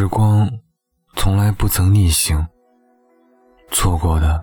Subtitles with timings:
[0.00, 0.50] 时光
[1.14, 2.42] 从来不曾逆行，
[3.70, 4.42] 错过的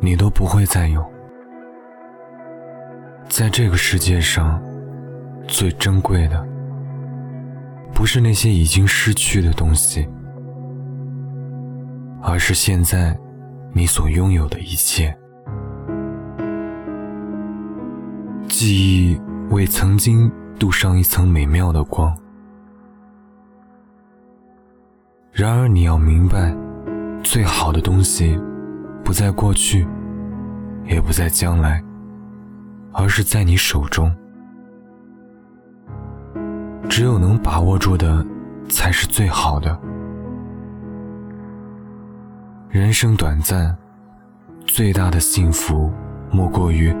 [0.00, 1.04] 你都不会再有。
[3.28, 4.58] 在这个世界上，
[5.46, 6.42] 最珍贵的
[7.92, 10.08] 不是那些已经失去的东西，
[12.22, 13.14] 而是现在
[13.74, 15.14] 你所拥有的一切。
[18.48, 19.20] 记忆
[19.50, 22.16] 为曾经镀上一层美妙的光。
[25.32, 26.54] 然而，你要明白，
[27.22, 28.38] 最好的东西
[29.04, 29.86] 不在过去，
[30.84, 31.82] 也不在将来，
[32.92, 34.12] 而是在你手中。
[36.88, 38.26] 只有能把握住的，
[38.68, 39.78] 才是最好的。
[42.68, 43.74] 人生短暂，
[44.66, 45.92] 最大的幸福
[46.30, 46.94] 莫过于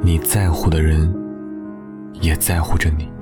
[0.00, 1.14] 你在乎的人
[2.14, 3.12] 也在乎着你，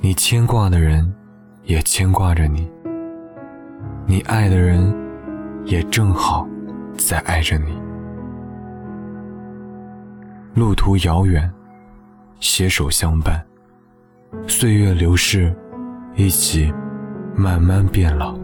[0.00, 1.14] 你牵挂的人
[1.64, 2.68] 也牵挂着你。
[4.10, 4.92] 你爱的人，
[5.64, 6.44] 也正好
[6.98, 7.80] 在爱着你。
[10.52, 11.48] 路途遥远，
[12.40, 13.40] 携手相伴，
[14.48, 15.54] 岁月流逝，
[16.16, 16.74] 一起
[17.36, 18.36] 慢慢变老。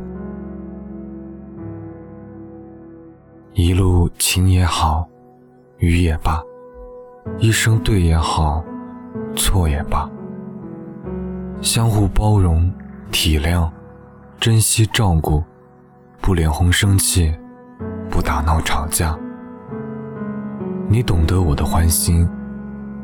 [3.54, 5.04] 一路晴也好，
[5.78, 6.40] 雨也罢，
[7.40, 8.64] 一生对也好，
[9.34, 10.08] 错也罢，
[11.60, 12.72] 相互包容、
[13.10, 13.68] 体谅、
[14.38, 15.42] 珍惜、照顾。
[16.26, 17.32] 不脸红生气，
[18.10, 19.16] 不打闹吵架。
[20.88, 22.28] 你懂得我的欢心，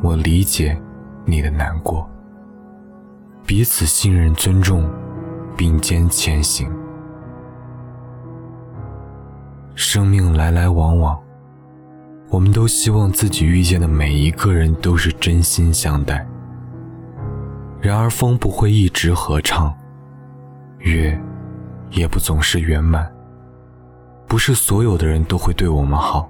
[0.03, 0.77] 我理解
[1.25, 2.05] 你的难过。
[3.47, 4.91] 彼此信任、尊重，
[5.57, 6.69] 并肩前行。
[9.77, 11.17] 生命来来往往，
[12.29, 16.27] 我们都希望自己遇见的每一个人都是真心相待。
[17.81, 19.73] 然而，风不会一直合唱，
[20.81, 21.17] 月。
[21.95, 23.12] 也不总是圆满，
[24.33, 26.27] 不是所有的人都会对我们好。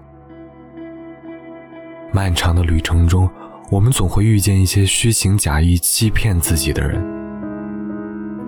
[2.13, 3.31] 漫长的旅程中，
[3.71, 7.01] 我们总会遇见一些虚情假意欺骗自己的人，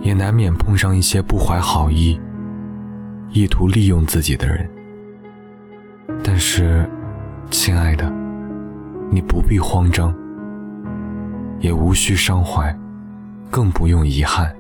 [0.01, 2.21] 也难免碰上一些不怀好意、
[3.31, 4.69] 意图利用自己的人。
[6.25, 6.85] 但是，
[7.49, 8.13] 亲爱的，
[9.09, 10.13] 你不必慌张，
[11.61, 12.77] 也无需伤怀，
[13.53, 14.53] 更不用遗憾。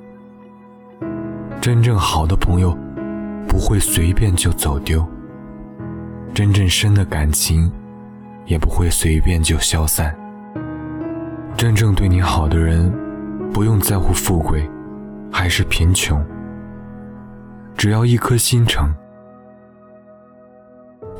[1.60, 2.78] 真正好的朋友，
[3.46, 5.00] 不会随便就走丢；
[6.34, 7.70] 真正深的感情，
[8.46, 10.14] 也不会随便就消散。
[11.56, 12.92] 真正对你好的人，
[13.52, 14.68] 不用在乎富贵
[15.30, 16.24] 还是贫穷，
[17.76, 18.92] 只要一颗心诚；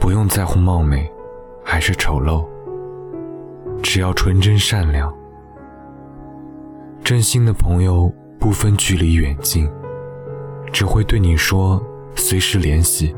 [0.01, 1.11] 不用在乎貌美
[1.65, 2.45] 还是丑陋，
[3.83, 5.12] 只要纯真善良。
[7.05, 9.71] 真心的朋友，不分距离远近。
[10.73, 11.81] 只会对你说
[12.15, 13.15] 随时联系，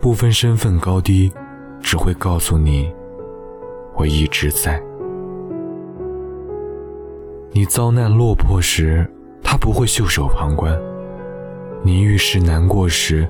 [0.00, 1.32] 不分身份高低，
[1.80, 2.92] 只会告诉你
[3.94, 4.82] 我一直在。
[7.52, 9.08] 你遭难落魄时，
[9.42, 10.72] 他不会袖手旁观；
[11.82, 13.28] 你遇事难过时，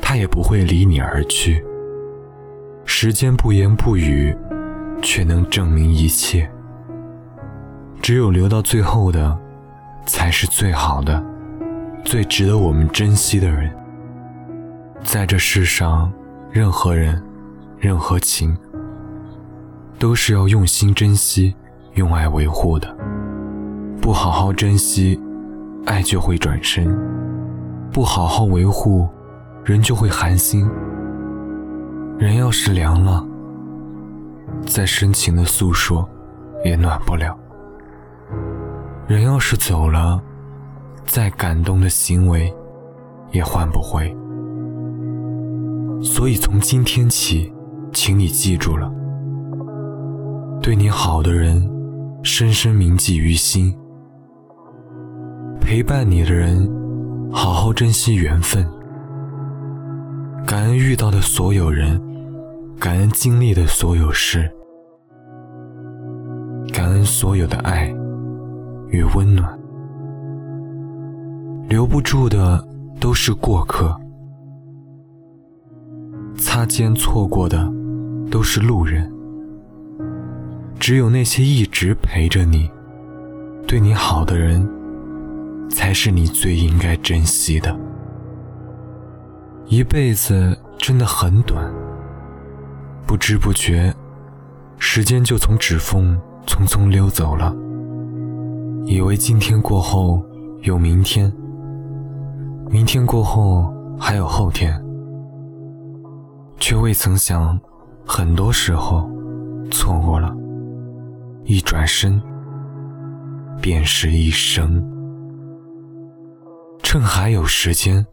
[0.00, 1.64] 他也不会离你而去。
[2.84, 4.36] 时间不言不语，
[5.00, 6.50] 却能证明一切。
[8.02, 9.38] 只有留到最后的，
[10.04, 11.24] 才是最好的。
[12.04, 13.74] 最值得我们珍惜的人，
[15.02, 16.12] 在这世上，
[16.50, 17.20] 任何人、
[17.78, 18.56] 任何情，
[19.98, 21.56] 都是要用心珍惜、
[21.94, 22.94] 用爱维护的。
[24.02, 25.18] 不好好珍惜，
[25.86, 26.86] 爱就会转身；
[27.90, 29.08] 不好好维护，
[29.64, 30.68] 人就会寒心。
[32.18, 33.26] 人要是凉了，
[34.66, 36.06] 再深情的诉说，
[36.64, 37.36] 也暖不了。
[39.08, 40.22] 人要是走了，
[41.06, 42.52] 再感动的行为，
[43.30, 44.14] 也换不回。
[46.02, 47.52] 所以从今天起，
[47.92, 48.92] 请你记住了，
[50.60, 51.68] 对你好的人，
[52.22, 53.72] 深深铭记于心；
[55.60, 56.68] 陪伴你的人，
[57.32, 58.66] 好好珍惜缘分。
[60.46, 62.00] 感恩遇到的所有人，
[62.78, 64.50] 感恩经历的所有事，
[66.72, 67.88] 感恩所有的爱
[68.88, 69.58] 与温暖。
[71.66, 72.62] 留不住的
[73.00, 73.98] 都是过客，
[76.36, 77.72] 擦肩错过的
[78.30, 79.10] 都是路人。
[80.78, 82.70] 只有那些一直陪着你、
[83.66, 84.68] 对你好的人，
[85.70, 87.74] 才是你最应该珍惜的。
[89.66, 91.72] 一辈子真的很短，
[93.06, 93.92] 不知不觉，
[94.78, 97.56] 时间就从指缝匆匆溜走了。
[98.84, 100.22] 以为今天过后
[100.60, 101.32] 有明天。
[102.74, 104.84] 明天过后还有后天，
[106.58, 107.56] 却未曾想，
[108.04, 109.08] 很多时候
[109.70, 110.34] 错过了，
[111.44, 112.20] 一转身
[113.62, 114.84] 便是一生。
[116.82, 118.04] 趁还有时间，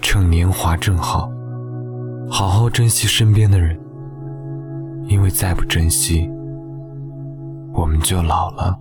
[0.00, 1.28] 趁年华正好，
[2.30, 3.76] 好好珍惜身边的人，
[5.08, 6.30] 因为再不珍惜，
[7.74, 8.78] 我们就老了。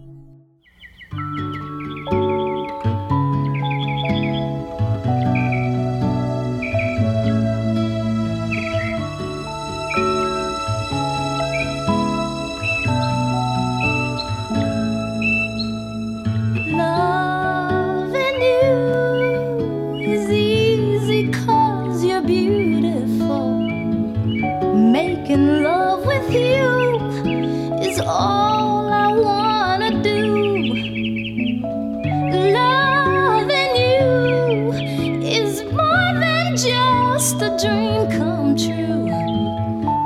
[37.71, 39.07] dream come true.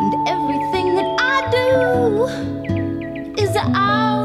[0.03, 4.24] And everything that I do is out.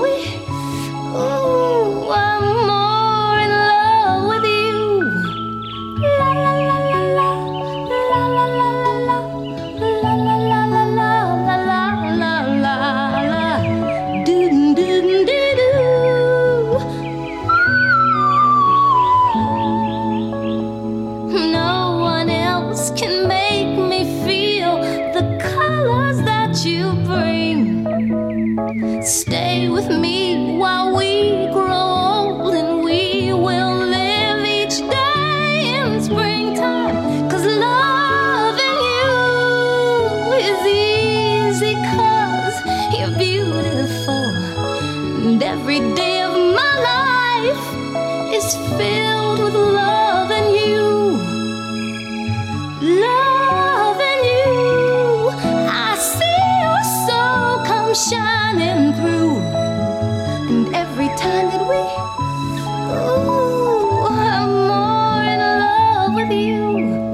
[66.73, 67.10] 哦。